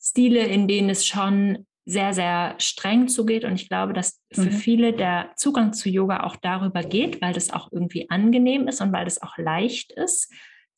[0.00, 3.44] Stile, in denen es schon sehr, sehr streng zugeht.
[3.44, 4.52] Und ich glaube, dass für mhm.
[4.52, 8.92] viele der Zugang zu Yoga auch darüber geht, weil das auch irgendwie angenehm ist und
[8.92, 10.32] weil das auch leicht ist,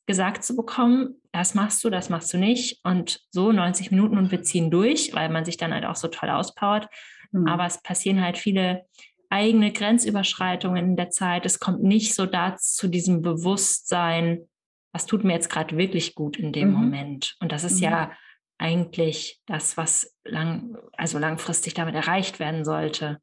[0.05, 2.79] gesagt zu bekommen, das machst du, das machst du nicht.
[2.83, 6.07] Und so 90 Minuten und wir ziehen durch, weil man sich dann halt auch so
[6.07, 6.87] toll auspowert.
[7.31, 7.47] Mhm.
[7.47, 8.85] Aber es passieren halt viele
[9.29, 11.45] eigene Grenzüberschreitungen in der Zeit.
[11.45, 14.47] Es kommt nicht so dazu zu diesem Bewusstsein,
[14.93, 16.75] was tut mir jetzt gerade wirklich gut in dem mhm.
[16.75, 17.35] Moment.
[17.39, 18.11] Und das ist ja
[18.57, 23.19] eigentlich das, was lang, also langfristig damit erreicht werden sollte.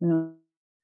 [0.00, 0.34] Ja.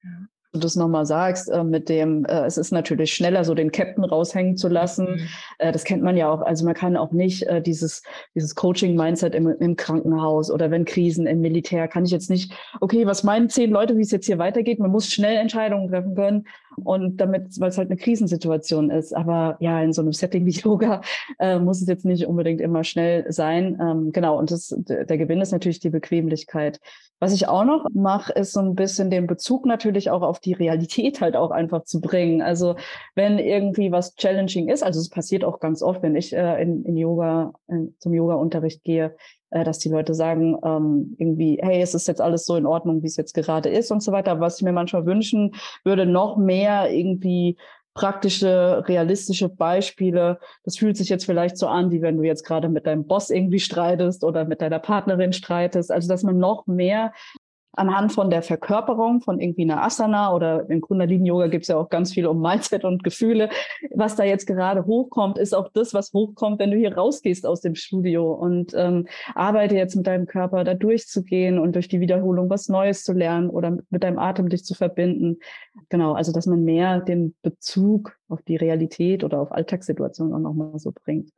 [0.02, 0.10] ja.
[0.52, 4.04] Du das nochmal sagst, äh, mit dem, äh, es ist natürlich schneller, so den Captain
[4.04, 5.16] raushängen zu lassen.
[5.16, 5.28] Mhm.
[5.58, 6.40] Äh, das kennt man ja auch.
[6.40, 8.02] Also man kann auch nicht äh, dieses,
[8.34, 13.06] dieses Coaching-Mindset im, im Krankenhaus oder wenn Krisen im Militär, kann ich jetzt nicht, okay,
[13.06, 14.78] was meinen zehn Leute, wie es jetzt hier weitergeht?
[14.78, 16.46] Man muss schnell Entscheidungen treffen können
[16.84, 19.14] und damit, weil es halt eine Krisensituation ist.
[19.14, 21.00] Aber ja, in so einem Setting wie Yoga
[21.38, 23.78] äh, muss es jetzt nicht unbedingt immer schnell sein.
[23.80, 26.80] Ähm, genau, und das, der Gewinn ist natürlich die Bequemlichkeit.
[27.18, 30.52] Was ich auch noch mache, ist so ein bisschen den Bezug natürlich auch auf die
[30.52, 32.42] Realität halt auch einfach zu bringen.
[32.42, 32.76] Also
[33.14, 36.84] wenn irgendwie was challenging ist, also es passiert auch ganz oft, wenn ich äh, in,
[36.84, 39.16] in Yoga, in, zum Yoga-Unterricht gehe,
[39.50, 43.06] dass die Leute sagen, ähm, irgendwie, hey, es ist jetzt alles so in Ordnung, wie
[43.06, 44.40] es jetzt gerade ist und so weiter.
[44.40, 45.54] Was ich mir manchmal wünschen
[45.84, 47.56] würde, noch mehr irgendwie
[47.96, 50.38] praktische, realistische Beispiele.
[50.64, 53.30] Das fühlt sich jetzt vielleicht so an, wie wenn du jetzt gerade mit deinem Boss
[53.30, 55.90] irgendwie streitest oder mit deiner Partnerin streitest.
[55.90, 57.12] Also, dass man noch mehr
[57.76, 61.88] anhand von der Verkörperung von irgendwie einer Asana oder im Kundalini-Yoga gibt es ja auch
[61.88, 63.50] ganz viel um Mindset und Gefühle.
[63.94, 67.60] Was da jetzt gerade hochkommt, ist auch das, was hochkommt, wenn du hier rausgehst aus
[67.60, 72.50] dem Studio und ähm, arbeite jetzt mit deinem Körper, da durchzugehen und durch die Wiederholung
[72.50, 75.38] was Neues zu lernen oder mit deinem Atem dich zu verbinden.
[75.88, 80.78] Genau, also dass man mehr den Bezug auf die Realität oder auf Alltagssituationen auch nochmal
[80.78, 81.30] so bringt.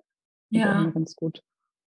[0.51, 0.91] Ja.
[0.95, 1.43] Ganz gut.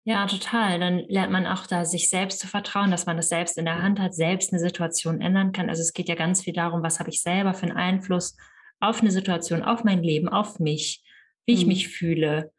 [0.06, 0.80] Ja, total.
[0.80, 3.82] Dann lernt man auch da, sich selbst zu vertrauen, dass man das selbst in der
[3.82, 5.70] Hand hat, selbst eine Situation ändern kann.
[5.70, 8.36] Also es geht ja ganz viel darum, was habe ich selber für einen Einfluss
[8.82, 11.02] auf eine Situation, auf mein Leben, auf mich,
[11.46, 11.60] wie mhm.
[11.60, 12.52] ich mich fühle.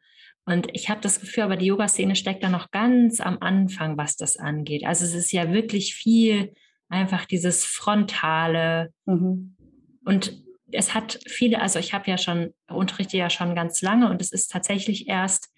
[0.45, 4.15] Und ich habe das Gefühl, aber die Yoga-Szene steckt da noch ganz am Anfang, was
[4.15, 4.85] das angeht.
[4.85, 6.53] Also es ist ja wirklich viel
[6.89, 8.91] einfach dieses Frontale.
[9.05, 9.55] Mhm.
[10.03, 14.21] Und es hat viele, also ich habe ja schon, unterrichte ja schon ganz lange und
[14.21, 15.49] es ist tatsächlich erst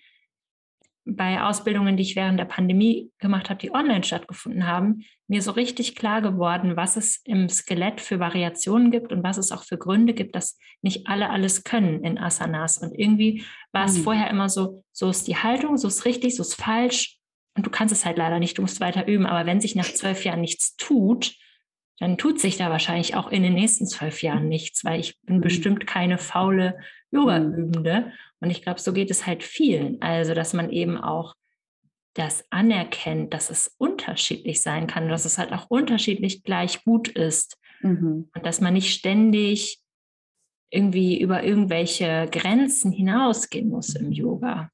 [1.08, 5.52] bei Ausbildungen, die ich während der Pandemie gemacht habe, die online stattgefunden haben, mir so
[5.52, 9.78] richtig klar geworden, was es im Skelett für Variationen gibt und was es auch für
[9.78, 12.78] Gründe gibt, dass nicht alle alles können in Asanas.
[12.78, 13.89] Und irgendwie war mhm.
[13.89, 17.17] es vorher immer so, so ist die Haltung, so ist richtig, so ist falsch.
[17.56, 19.26] Und du kannst es halt leider nicht, du musst weiter üben.
[19.26, 21.36] Aber wenn sich nach zwölf Jahren nichts tut,
[22.00, 25.38] dann tut sich da wahrscheinlich auch in den nächsten zwölf Jahren nichts, weil ich bin
[25.38, 25.41] mhm.
[25.41, 26.78] bestimmt keine faule
[27.12, 28.12] Yoga-Übende.
[28.39, 30.02] Und ich glaube, so geht es halt vielen.
[30.02, 31.36] Also, dass man eben auch
[32.13, 37.58] das anerkennt, dass es unterschiedlich sein kann, dass es halt auch unterschiedlich gleich gut ist.
[37.82, 38.30] Mhm.
[38.34, 39.80] Und dass man nicht ständig
[40.70, 44.70] irgendwie über irgendwelche Grenzen hinausgehen muss im Yoga.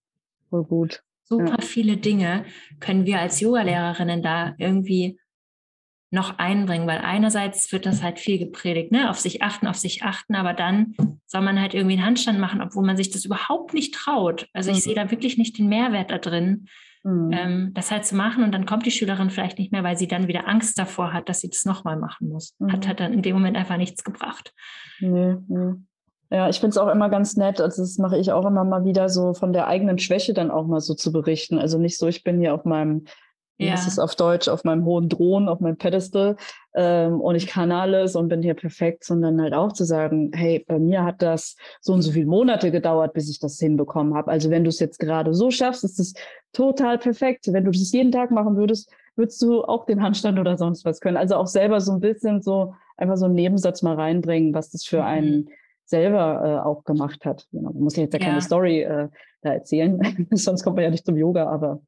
[0.50, 1.04] Voll gut.
[1.26, 1.62] Super ja.
[1.62, 2.46] viele Dinge
[2.80, 5.19] können wir als Yogalehrerinnen da irgendwie
[6.13, 10.04] noch einbringen, weil einerseits wird das halt viel gepredigt, ne, auf sich achten, auf sich
[10.04, 10.93] achten, aber dann
[11.26, 14.47] soll man halt irgendwie einen Handstand machen, obwohl man sich das überhaupt nicht traut.
[14.54, 14.82] Also ich mhm.
[14.82, 16.67] sehe da wirklich nicht den Mehrwert da drin,
[17.04, 17.32] mhm.
[17.34, 20.08] ähm, das halt zu machen und dann kommt die Schülerin vielleicht nicht mehr, weil sie
[20.08, 22.56] dann wieder Angst davor hat, dass sie das nochmal machen muss.
[22.60, 22.71] Mhm.
[22.71, 24.54] Hat halt dann in dem Moment einfach nichts gebracht.
[24.99, 25.73] Nee, nee.
[26.30, 28.86] Ja, ich finde es auch immer ganz nett, also das mache ich auch immer mal
[28.86, 31.58] wieder so von der eigenen Schwäche dann auch mal so zu berichten.
[31.58, 33.06] Also nicht so, ich bin hier auf meinem
[33.57, 33.71] ja.
[33.73, 36.35] heißt es auf Deutsch, auf meinem hohen Thron, auf meinem Pedestal
[36.75, 40.63] ähm, und ich kann alles und bin hier perfekt, sondern halt auch zu sagen, hey,
[40.67, 44.31] bei mir hat das so und so viele Monate gedauert, bis ich das hinbekommen habe.
[44.31, 46.13] Also wenn du es jetzt gerade so schaffst, ist es
[46.51, 47.51] total perfekt.
[47.51, 50.99] Wenn du das jeden Tag machen würdest, würdest du auch den Handstand oder sonst was
[50.99, 51.17] können.
[51.17, 54.83] Also auch selber so ein bisschen so einfach so einen Nebensatz mal reinbringen, was das
[54.83, 55.05] für mhm.
[55.05, 55.49] einen
[55.85, 57.47] selber äh, auch gemacht hat.
[57.51, 57.71] Genau.
[57.71, 58.25] Man muss jetzt ja, ja.
[58.25, 59.09] keine Story äh,
[59.41, 61.81] da erzählen, sonst kommt man ja nicht zum Yoga, aber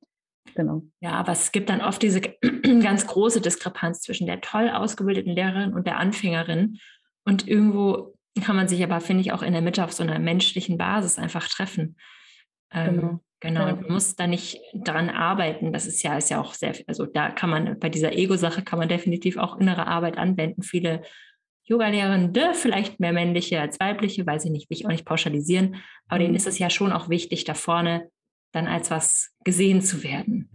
[0.54, 0.84] Genau.
[1.02, 2.22] Ja, aber es gibt dann oft diese
[2.82, 6.78] ganz große Diskrepanz zwischen der toll ausgebildeten Lehrerin und der Anfängerin.
[7.26, 10.20] Und irgendwo kann man sich aber, finde ich, auch in der Mitte auf so einer
[10.20, 11.98] menschlichen Basis einfach treffen.
[12.72, 13.20] Ähm, genau.
[13.42, 15.72] Genau, und man muss da nicht dran arbeiten.
[15.72, 18.80] Das ist ja, ist ja auch sehr, also da kann man, bei dieser Ego-Sache kann
[18.80, 20.64] man definitiv auch innere Arbeit anwenden.
[20.64, 21.04] Viele
[21.66, 25.78] Yoga-Lehrende, vielleicht mehr männliche als weibliche, weiß ich nicht, will ich auch nicht pauschalisieren,
[26.08, 26.24] aber mhm.
[26.24, 28.10] denen ist es ja schon auch wichtig, da vorne
[28.56, 30.50] dann als was gesehen zu werden.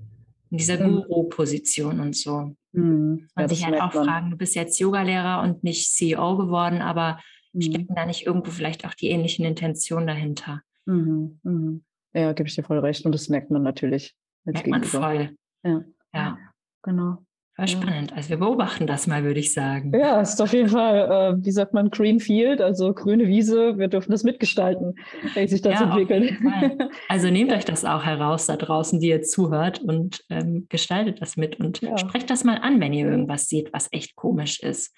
[0.50, 1.02] In dieser mhm.
[1.02, 2.56] Guru-Position und so.
[2.72, 3.28] Mhm.
[3.36, 4.04] Ja, sich halt auch man.
[4.04, 7.20] fragen, du bist jetzt Yogalehrer und nicht CEO geworden, aber
[7.52, 7.60] mhm.
[7.60, 10.62] stecken da nicht irgendwo vielleicht auch die ähnlichen Intentionen dahinter?
[10.86, 11.40] Mhm.
[11.42, 11.84] mhm.
[12.12, 13.06] Ja, gebe ich dir voll recht.
[13.06, 14.16] Und das merkt man natürlich.
[14.44, 15.36] Merkt man voll.
[15.62, 15.84] Ja.
[16.12, 16.38] ja.
[16.82, 17.24] Genau.
[17.56, 18.12] War spannend.
[18.14, 19.92] Also wir beobachten das mal, würde ich sagen.
[19.94, 23.76] Ja, ist auf jeden Fall, äh, wie sagt man, Green Field, also grüne Wiese.
[23.76, 24.94] Wir dürfen das mitgestalten,
[25.34, 26.32] wie sich das ja, entwickelt.
[27.08, 31.36] Also nehmt euch das auch heraus da draußen, die ihr zuhört und ähm, gestaltet das
[31.36, 31.98] mit und ja.
[31.98, 34.94] sprecht das mal an, wenn ihr irgendwas seht, was echt komisch ist.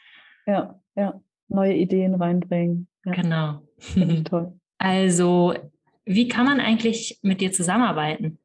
[0.47, 1.21] Ja, ja.
[1.49, 2.87] Neue Ideen reinbringen.
[3.05, 3.13] Ja.
[3.13, 3.63] Genau.
[4.25, 4.53] Toll.
[4.79, 5.55] Also,
[6.05, 8.39] wie kann man eigentlich mit dir zusammenarbeiten?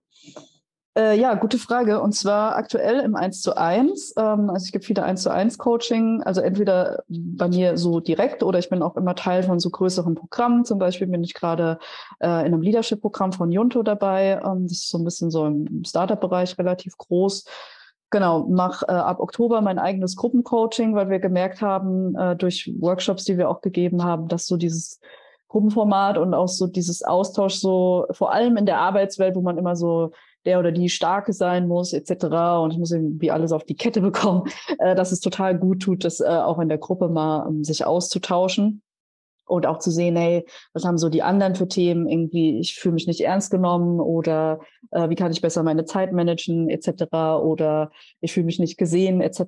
[0.97, 2.01] Äh, ja, gute Frage.
[2.01, 4.15] Und zwar aktuell im 1 zu 1.
[4.17, 8.41] Ähm, also ich gebe viele 1 zu 1 Coaching, also entweder bei mir so direkt
[8.41, 10.65] oder ich bin auch immer Teil von so größeren Programmen.
[10.65, 11.77] Zum Beispiel bin ich gerade
[12.19, 14.41] äh, in einem Leadership-Programm von Junto dabei.
[14.43, 17.45] Ähm, das ist so ein bisschen so im Startup-Bereich relativ groß.
[18.09, 23.23] genau, mache äh, ab Oktober mein eigenes Gruppencoaching, weil wir gemerkt haben, äh, durch Workshops,
[23.25, 24.99] die wir auch gegeben haben, dass so dieses
[25.47, 29.75] Gruppenformat und auch so dieses Austausch so, vor allem in der Arbeitswelt, wo man immer
[29.75, 30.11] so
[30.47, 32.25] der oder die Starke sein muss, etc.
[32.63, 34.43] Und ich muss irgendwie alles auf die Kette bekommen,
[34.79, 37.85] äh, dass es total gut tut, das äh, auch in der Gruppe mal um, sich
[37.85, 38.81] auszutauschen
[39.45, 42.07] und auch zu sehen, hey, was haben so die anderen für Themen?
[42.07, 44.59] Irgendwie, ich fühle mich nicht ernst genommen oder
[44.91, 47.03] äh, wie kann ich besser meine Zeit managen, etc.
[47.41, 49.39] Oder ich fühle mich nicht gesehen, etc.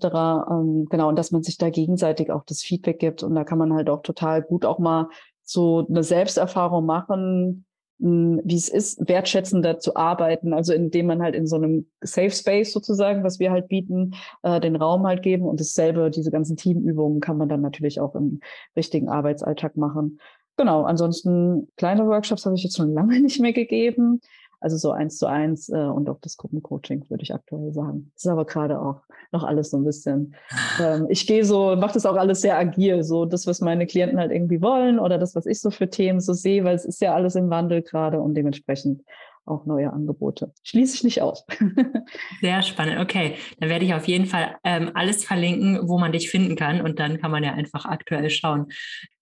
[0.51, 3.23] Ähm, genau, und dass man sich da gegenseitig auch das Feedback gibt.
[3.23, 5.09] Und da kann man halt auch total gut auch mal
[5.43, 7.65] so eine Selbsterfahrung machen,
[7.99, 12.71] wie es ist, wertschätzender zu arbeiten, also indem man halt in so einem Safe Space
[12.71, 17.19] sozusagen, was wir halt bieten, äh, den Raum halt geben und dasselbe, diese ganzen Teamübungen
[17.19, 18.39] kann man dann natürlich auch im
[18.75, 20.19] richtigen Arbeitsalltag machen.
[20.55, 24.21] Genau, ansonsten kleine Workshops habe ich jetzt schon lange nicht mehr gegeben.
[24.61, 28.11] Also so eins zu eins äh, und auch das Gruppencoaching, würde ich aktuell sagen.
[28.13, 30.35] Das ist aber gerade auch noch alles so ein bisschen.
[30.81, 34.19] Ähm, ich gehe so, mache das auch alles sehr agil, so das, was meine Klienten
[34.19, 37.01] halt irgendwie wollen oder das, was ich so für Themen so sehe, weil es ist
[37.01, 39.01] ja alles im Wandel gerade und dementsprechend
[39.45, 40.53] auch neue Angebote.
[40.63, 41.45] Schließe ich nicht aus.
[42.41, 42.99] Sehr spannend.
[42.99, 46.81] Okay, dann werde ich auf jeden Fall ähm, alles verlinken, wo man dich finden kann
[46.81, 48.67] und dann kann man ja einfach aktuell schauen.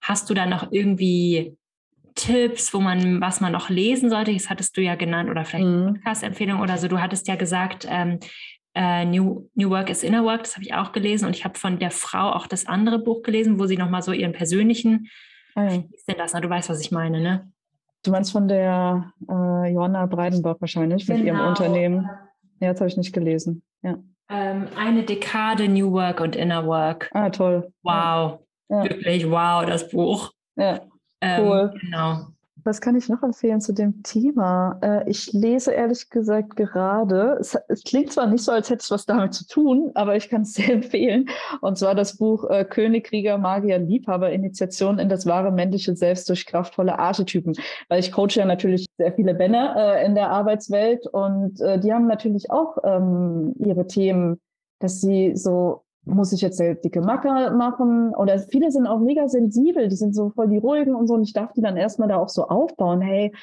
[0.01, 1.57] Hast du da noch irgendwie
[2.17, 4.33] Tipps, wo man, was man noch lesen sollte?
[4.33, 5.93] Das hattest du ja genannt oder vielleicht mhm.
[5.93, 6.87] Podcast-Empfehlung oder so.
[6.87, 8.19] Du hattest ja gesagt, ähm,
[8.75, 11.57] äh, New, New Work is Inner Work, das habe ich auch gelesen und ich habe
[11.57, 15.09] von der Frau auch das andere Buch gelesen, wo sie nochmal so ihren persönlichen,
[15.55, 15.85] mhm.
[15.89, 16.33] wie ist denn das?
[16.33, 17.51] Na, du weißt, was ich meine, ne?
[18.03, 21.39] Du meinst von der äh, Johanna Breidenbach wahrscheinlich, mit genau.
[21.39, 22.09] ihrem Unternehmen.
[22.59, 23.63] Ja, das habe ich nicht gelesen.
[23.81, 23.97] Ja.
[24.29, 27.09] Ähm, eine Dekade New Work und Inner Work.
[27.13, 27.71] Ah, toll.
[27.83, 28.39] Wow.
[28.69, 28.83] Ja.
[28.83, 30.31] Wirklich, wow, das Buch.
[30.55, 30.81] Ja.
[31.23, 31.71] Cool.
[31.73, 32.27] Ähm, genau.
[32.67, 34.77] Was kann ich noch empfehlen zu dem Thema?
[34.81, 38.91] Äh, ich lese ehrlich gesagt gerade, es, es, klingt zwar nicht so, als hätte es
[38.91, 41.29] was damit zu tun, aber ich kann es sehr empfehlen.
[41.61, 46.27] Und zwar das Buch äh, König, Krieger, Magier, Liebhaber, Initiation in das wahre männliche Selbst
[46.27, 47.55] durch kraftvolle Archetypen.
[47.87, 51.93] Weil ich coache ja natürlich sehr viele Männer äh, in der Arbeitswelt und äh, die
[51.93, 54.41] haben natürlich auch ähm, ihre Themen,
[54.79, 58.13] dass sie so muss ich jetzt eine dicke Macke machen?
[58.15, 61.15] Oder viele sind auch mega sensibel, die sind so voll die ruhigen und so.
[61.15, 63.01] Und ich darf die dann erstmal da auch so aufbauen.
[63.01, 63.33] Hey,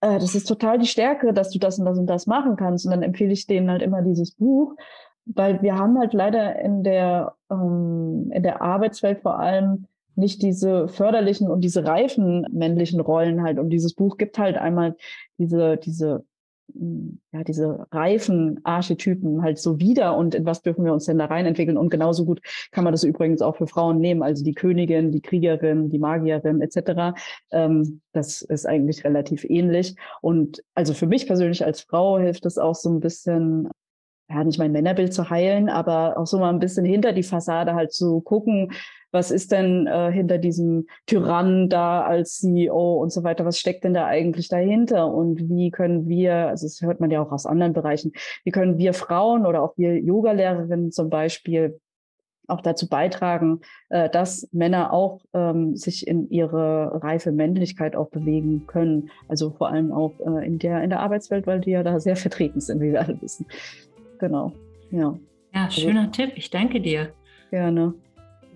[0.00, 2.86] äh, das ist total die Stärke, dass du das und das und das machen kannst.
[2.86, 4.76] Und dann empfehle ich denen halt immer dieses Buch,
[5.26, 10.88] weil wir haben halt leider in der, ähm, in der Arbeitswelt vor allem nicht diese
[10.88, 13.58] förderlichen und diese reifen männlichen Rollen halt.
[13.58, 14.96] Und dieses Buch gibt halt einmal
[15.38, 16.24] diese, diese
[17.32, 21.26] ja, diese reifen Archetypen halt so wieder und in was dürfen wir uns denn da
[21.26, 21.76] rein entwickeln?
[21.76, 22.40] Und genauso gut
[22.72, 26.60] kann man das übrigens auch für Frauen nehmen, also die Königin, die Kriegerin, die Magierin
[26.60, 27.18] etc.
[27.52, 29.94] Ähm, das ist eigentlich relativ ähnlich.
[30.20, 33.68] Und also für mich persönlich als Frau hilft es auch so ein bisschen,
[34.28, 37.74] ja, nicht mein Männerbild zu heilen, aber auch so mal ein bisschen hinter die Fassade
[37.74, 38.72] halt zu gucken,
[39.12, 43.84] was ist denn äh, hinter diesem Tyrannen da als CEO und so weiter, was steckt
[43.84, 47.46] denn da eigentlich dahinter und wie können wir, also das hört man ja auch aus
[47.46, 48.12] anderen Bereichen,
[48.44, 51.80] wie können wir Frauen oder auch wir Yogalehrerinnen zum Beispiel
[52.46, 58.66] auch dazu beitragen, äh, dass Männer auch ähm, sich in ihre reife Männlichkeit auch bewegen
[58.66, 59.10] können.
[59.28, 62.16] Also vor allem auch äh, in der in der Arbeitswelt, weil die ja da sehr
[62.16, 63.46] vertreten sind, wie wir alle wissen.
[64.18, 64.52] Genau.
[64.90, 65.16] Ja.
[65.54, 66.32] Ja, also schöner also, Tipp.
[66.34, 67.12] Ich danke dir.
[67.50, 67.94] Gerne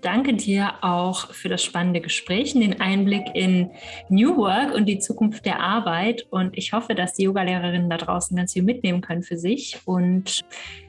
[0.04, 3.70] danke dir auch für das spannende Gespräch und den Einblick in
[4.08, 6.26] New Work und die Zukunft der Arbeit.
[6.30, 9.78] Und ich hoffe, dass die Yogalehrerinnen da draußen ganz viel mitnehmen können für sich.
[9.84, 10.44] Und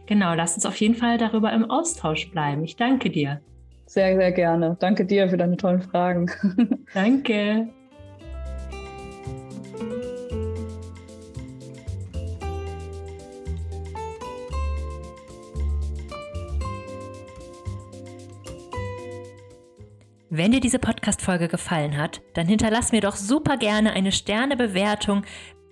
[0.06, 2.64] genau, lass uns auf jeden Fall darüber im Austausch bleiben.
[2.64, 3.42] Ich danke dir.
[3.86, 4.76] Sehr, sehr gerne.
[4.80, 6.30] Danke dir für deine tollen Fragen.
[6.94, 7.70] danke.
[20.38, 25.24] Wenn dir diese Podcast-Folge gefallen hat, dann hinterlass mir doch super gerne eine Sternebewertung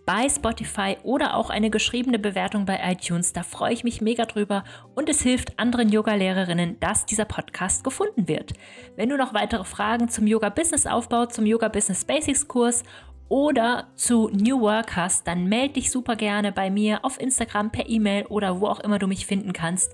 [0.05, 3.33] bei Spotify oder auch eine geschriebene Bewertung bei iTunes.
[3.33, 4.63] Da freue ich mich mega drüber
[4.95, 8.53] und es hilft anderen Yoga-Lehrerinnen, dass dieser Podcast gefunden wird.
[8.95, 12.83] Wenn du noch weitere Fragen zum Yoga-Business-Aufbau, zum Yoga-Business-Basics-Kurs
[13.27, 17.89] oder zu New Work hast, dann melde dich super gerne bei mir auf Instagram, per
[17.89, 19.93] E-Mail oder wo auch immer du mich finden kannst.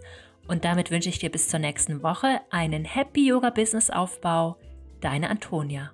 [0.50, 4.58] Und damit wünsche ich dir bis zur nächsten Woche einen Happy Yoga Business Aufbau.
[5.00, 5.92] Deine Antonia.